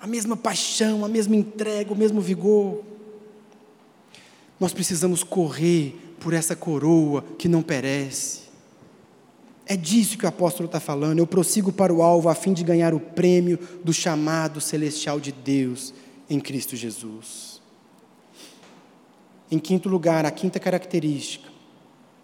[0.00, 2.82] a mesma paixão, a mesma entrega, o mesmo vigor?
[4.58, 8.46] Nós precisamos correr por essa coroa que não perece.
[9.66, 11.18] É disso que o apóstolo está falando.
[11.18, 15.32] Eu prossigo para o alvo a fim de ganhar o prêmio do chamado celestial de
[15.32, 15.92] Deus
[16.30, 17.60] em Cristo Jesus.
[19.50, 21.48] Em quinto lugar, a quinta característica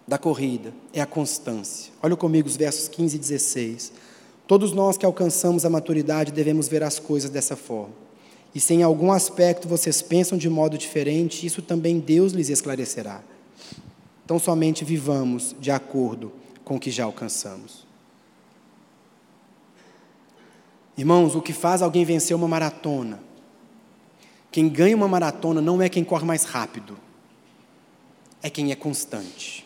[0.07, 1.91] da corrida é a constância.
[2.01, 3.93] Olha comigo os versos 15 e 16.
[4.47, 7.93] Todos nós que alcançamos a maturidade devemos ver as coisas dessa forma.
[8.53, 13.23] E se em algum aspecto vocês pensam de modo diferente, isso também Deus lhes esclarecerá.
[14.23, 16.31] Então somente vivamos de acordo
[16.63, 17.85] com o que já alcançamos.
[20.95, 23.19] Irmãos, o que faz alguém vencer uma maratona?
[24.51, 26.95] Quem ganha uma maratona não é quem corre mais rápido,
[28.41, 29.62] é quem é constante.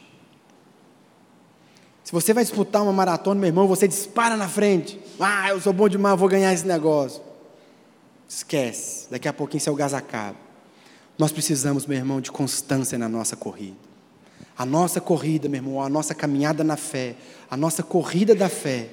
[2.08, 4.98] Se você vai disputar uma maratona, meu irmão, você dispara na frente.
[5.20, 7.22] Ah, eu sou bom demais, vou ganhar esse negócio.
[8.30, 10.38] Esquece, daqui a pouquinho seu gás acaba.
[11.20, 13.76] Nós precisamos, meu irmão, de constância na nossa corrida.
[14.58, 17.17] A nossa corrida, meu irmão, a nossa caminhada na fé,
[17.52, 18.88] a nossa corrida da fé,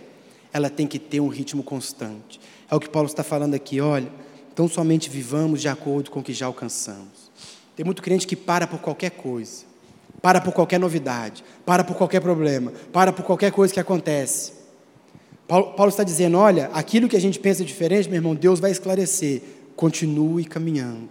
[0.53, 2.41] ela tem que ter um ritmo constante.
[2.69, 4.11] É o que Paulo está falando aqui, olha,
[4.53, 7.31] então somente vivamos de acordo com o que já alcançamos.
[7.77, 9.67] Tem muito crente que para por qualquer coisa,
[10.25, 14.55] para por qualquer novidade, para por qualquer problema, para por qualquer coisa que acontece.
[15.47, 18.71] Paulo, Paulo está dizendo: olha, aquilo que a gente pensa diferente, meu irmão, Deus vai
[18.71, 19.43] esclarecer.
[19.77, 21.11] Continue caminhando.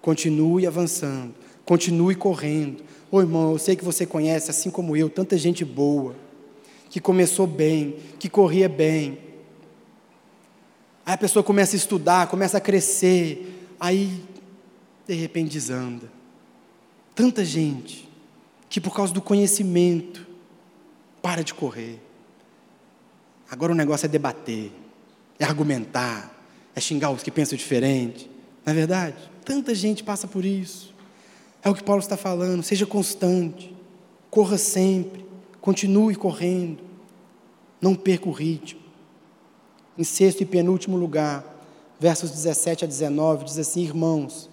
[0.00, 1.34] Continue avançando,
[1.66, 2.82] continue correndo.
[3.10, 6.16] Ô irmão, eu sei que você conhece, assim como eu, tanta gente boa,
[6.88, 9.18] que começou bem, que corria bem.
[11.04, 14.22] Aí a pessoa começa a estudar, começa a crescer, aí
[15.06, 16.10] de repente desanda.
[17.14, 18.05] Tanta gente
[18.76, 20.26] que por causa do conhecimento
[21.22, 21.98] para de correr.
[23.50, 24.70] Agora o negócio é debater,
[25.38, 26.38] é argumentar,
[26.74, 28.30] é xingar os que pensam diferente.
[28.66, 29.16] Não é verdade?
[29.46, 30.94] Tanta gente passa por isso.
[31.62, 32.62] É o que Paulo está falando.
[32.62, 33.74] Seja constante,
[34.30, 35.24] corra sempre,
[35.58, 36.82] continue correndo,
[37.80, 38.82] não perca o ritmo.
[39.96, 41.42] Em sexto e penúltimo lugar,
[41.98, 44.50] versos 17 a 19, diz assim: Irmãos,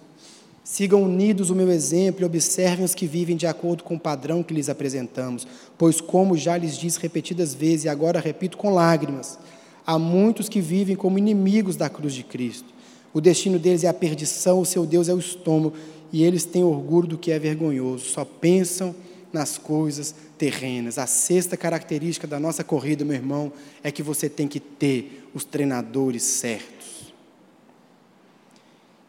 [0.64, 4.42] sigam unidos o meu exemplo e observem os que vivem de acordo com o padrão
[4.42, 5.46] que lhes apresentamos,
[5.76, 9.38] pois, como já lhes disse repetidas vezes, e agora repito com lágrimas,
[9.86, 12.72] há muitos que vivem como inimigos da cruz de Cristo.
[13.12, 15.76] O destino deles é a perdição, o seu Deus é o estômago,
[16.10, 18.94] e eles têm orgulho do que é vergonhoso, só pensam
[19.32, 20.96] nas coisas terrenas.
[20.96, 25.44] A sexta característica da nossa corrida, meu irmão, é que você tem que ter os
[25.44, 26.73] treinadores certos.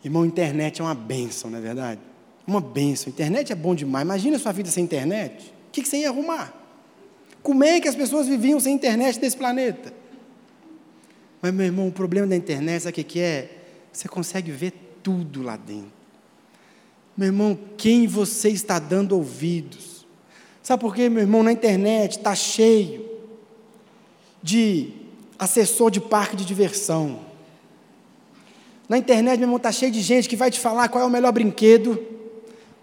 [0.06, 2.00] Irmão, internet é uma benção, não é verdade?
[2.46, 3.10] Uma benção.
[3.10, 4.06] Internet é bom demais.
[4.06, 5.52] Imagina a sua vida sem internet.
[5.68, 6.54] O que você ia arrumar?
[7.42, 9.92] Como é que as pessoas viviam sem internet desse planeta?
[11.42, 13.50] Mas, meu irmão, o problema da internet, sabe o que é?
[13.92, 15.92] Você consegue ver tudo lá dentro.
[17.18, 20.06] Meu irmão, quem você está dando ouvidos?
[20.62, 21.42] Sabe por quê, meu irmão?
[21.42, 23.10] Na internet está cheio
[24.44, 24.92] de
[25.40, 27.22] assessor de parque de diversão.
[28.88, 31.10] Na internet, meu irmão, está cheio de gente que vai te falar qual é o
[31.10, 32.00] melhor brinquedo,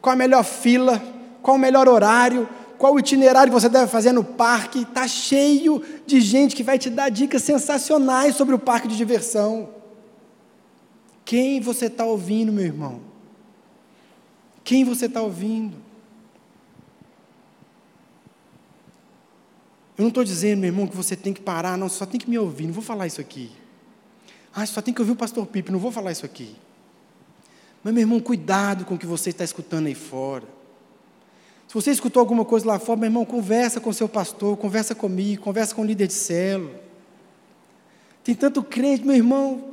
[0.01, 1.01] qual a melhor fila,
[1.43, 4.81] qual o melhor horário, qual o itinerário que você deve fazer no parque.
[4.81, 9.69] Está cheio de gente que vai te dar dicas sensacionais sobre o parque de diversão.
[11.25, 13.01] Quem você está ouvindo, meu irmão?
[14.65, 15.77] Quem você está ouvindo?
[19.97, 22.19] Eu não estou dizendo, meu irmão, que você tem que parar, não, você só tem
[22.19, 23.53] que me ouvir, não vou falar isso aqui.
[24.55, 26.55] Ah, só tem que ouvir o pastor Pipe, não vou falar isso aqui.
[27.83, 30.45] Mas, meu irmão, cuidado com o que você está escutando aí fora.
[31.67, 35.43] Se você escutou alguma coisa lá fora, meu irmão, conversa com seu pastor, conversa comigo,
[35.43, 36.79] conversa com o líder de célula.
[38.23, 39.73] Tem tanto crente, meu irmão,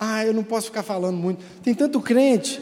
[0.00, 1.44] ah, eu não posso ficar falando muito.
[1.62, 2.60] Tem tanto crente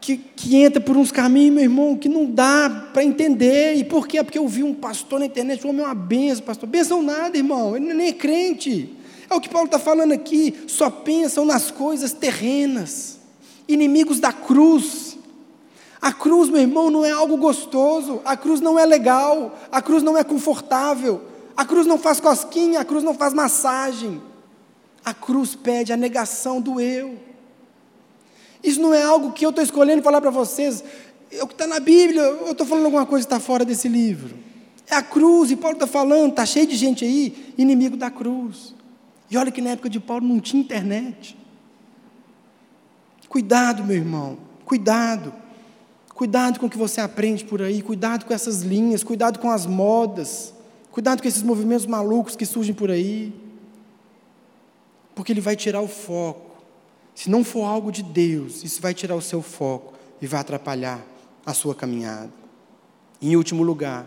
[0.00, 3.74] que, que entra por uns caminhos, meu irmão, que não dá para entender.
[3.74, 4.22] E por quê?
[4.22, 6.68] Porque eu vi um pastor na internet, um homem é uma benção, pastor.
[6.68, 8.94] Benção nada, irmão, ele nem é crente.
[9.30, 13.20] É o que Paulo está falando aqui, só pensam nas coisas terrenas,
[13.68, 15.16] inimigos da cruz.
[16.02, 20.02] A cruz, meu irmão, não é algo gostoso, a cruz não é legal, a cruz
[20.02, 21.22] não é confortável,
[21.56, 24.20] a cruz não faz cosquinha, a cruz não faz massagem.
[25.04, 27.16] A cruz pede a negação do eu.
[28.64, 30.82] Isso não é algo que eu estou escolhendo falar para vocês.
[31.30, 33.86] É o que está na Bíblia, eu estou falando alguma coisa que está fora desse
[33.86, 34.34] livro.
[34.88, 38.79] É a cruz, e Paulo está falando, está cheio de gente aí, inimigo da cruz.
[39.30, 41.36] E olha que na época de Paulo não tinha internet.
[43.28, 45.32] Cuidado, meu irmão, cuidado.
[46.14, 49.64] Cuidado com o que você aprende por aí, cuidado com essas linhas, cuidado com as
[49.64, 50.52] modas,
[50.90, 53.32] cuidado com esses movimentos malucos que surgem por aí
[55.20, 56.50] porque ele vai tirar o foco.
[57.14, 61.04] Se não for algo de Deus, isso vai tirar o seu foco e vai atrapalhar
[61.44, 62.32] a sua caminhada.
[63.20, 64.06] Em último lugar,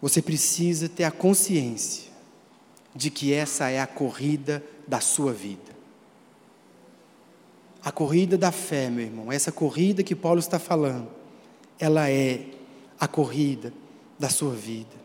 [0.00, 2.07] você precisa ter a consciência
[2.98, 5.78] de que essa é a corrida da sua vida.
[7.80, 11.08] A corrida da fé, meu irmão, essa corrida que Paulo está falando,
[11.78, 12.44] ela é
[12.98, 13.72] a corrida
[14.18, 14.96] da sua vida.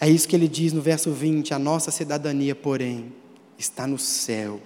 [0.00, 3.12] É isso que ele diz no verso 20: a nossa cidadania, porém,
[3.56, 4.60] está no céu,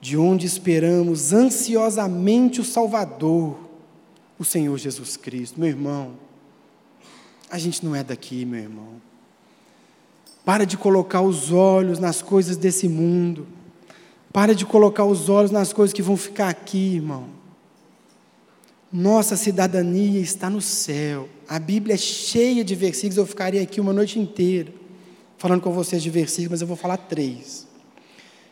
[0.00, 3.58] de onde esperamos ansiosamente o Salvador,
[4.38, 5.60] o Senhor Jesus Cristo.
[5.60, 6.14] Meu irmão,
[7.50, 9.11] a gente não é daqui, meu irmão.
[10.44, 13.46] Para de colocar os olhos nas coisas desse mundo.
[14.32, 17.26] Para de colocar os olhos nas coisas que vão ficar aqui, irmão.
[18.92, 21.28] Nossa cidadania está no céu.
[21.48, 24.82] A Bíblia é cheia de versículos, eu ficaria aqui uma noite inteira
[25.42, 27.66] falando com vocês de versículos, mas eu vou falar três.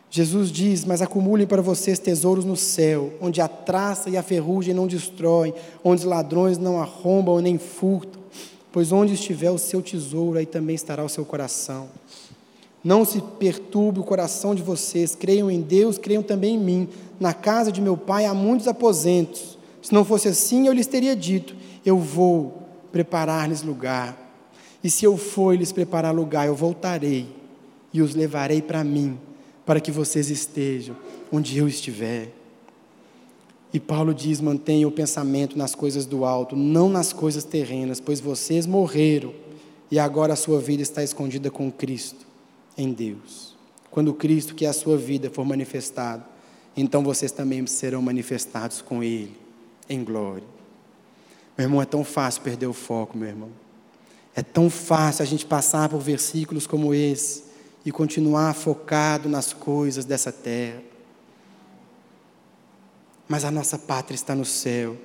[0.09, 4.73] Jesus diz: Mas acumulem para vocês tesouros no céu, onde a traça e a ferrugem
[4.73, 5.53] não destroem,
[5.85, 8.20] onde os ladrões não arrombam nem furtam,
[8.71, 11.89] pois onde estiver o seu tesouro, aí também estará o seu coração.
[12.83, 16.89] Não se perturbe o coração de vocês, creiam em Deus, creiam também em mim.
[17.19, 19.57] Na casa de meu pai há muitos aposentos.
[19.81, 21.55] Se não fosse assim, eu lhes teria dito:
[21.85, 24.17] Eu vou preparar-lhes lugar.
[24.83, 27.27] E se eu for lhes preparar lugar, eu voltarei
[27.93, 29.19] e os levarei para mim
[29.65, 30.95] para que vocês estejam
[31.31, 32.40] onde eu estiver.
[33.73, 38.19] E Paulo diz: mantenha o pensamento nas coisas do alto, não nas coisas terrenas, pois
[38.19, 39.33] vocês morreram
[39.89, 42.25] e agora a sua vida está escondida com Cristo
[42.77, 43.55] em Deus.
[43.89, 46.23] Quando Cristo, que é a sua vida, for manifestado,
[46.75, 49.35] então vocês também serão manifestados com Ele
[49.89, 50.47] em glória.
[51.57, 53.49] Meu irmão, é tão fácil perder o foco, meu irmão.
[54.33, 57.43] É tão fácil a gente passar por versículos como esse
[57.85, 60.81] e continuar focado nas coisas dessa terra.
[63.31, 64.97] Mas a nossa pátria está no céu.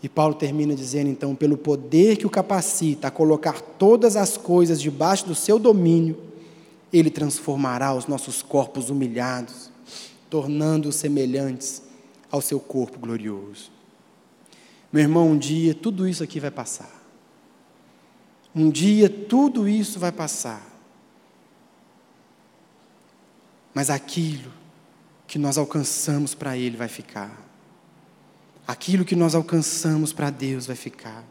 [0.00, 4.80] E Paulo termina dizendo então: pelo poder que o capacita a colocar todas as coisas
[4.80, 6.16] debaixo do seu domínio,
[6.92, 9.70] ele transformará os nossos corpos humilhados,
[10.30, 11.82] tornando-os semelhantes
[12.30, 13.72] ao seu corpo glorioso.
[14.92, 17.04] Meu irmão, um dia tudo isso aqui vai passar.
[18.54, 20.76] Um dia tudo isso vai passar.
[23.76, 24.50] mas aquilo
[25.26, 27.45] que nós alcançamos para Ele vai ficar.
[28.66, 31.24] Aquilo que nós alcançamos para Deus vai ficar.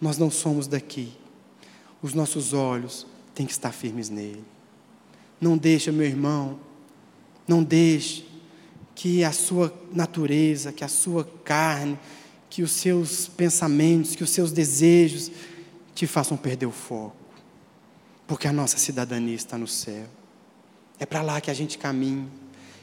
[0.00, 1.12] Nós não somos daqui.
[2.00, 4.44] Os nossos olhos têm que estar firmes nele.
[5.40, 6.58] Não deixa, meu irmão,
[7.46, 8.26] não deixe
[8.94, 11.98] que a sua natureza, que a sua carne,
[12.48, 15.30] que os seus pensamentos, que os seus desejos
[15.94, 17.16] te façam perder o foco.
[18.26, 20.06] Porque a nossa cidadania está no céu.
[20.98, 22.28] É para lá que a gente caminha.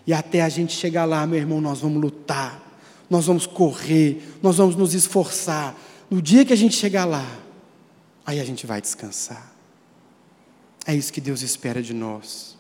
[0.06, 2.67] E até a gente chegar lá, meu irmão, nós vamos lutar,
[3.10, 5.76] nós vamos correr, nós vamos nos esforçar.
[6.10, 7.26] No dia que a gente chegar lá,
[8.26, 9.54] aí a gente vai descansar.
[10.86, 12.57] É isso que Deus espera de nós.